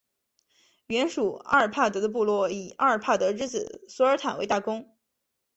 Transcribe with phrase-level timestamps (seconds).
[0.87, 4.97] 原属阿尔帕德的部落以阿尔帕德之子索尔坦为大公。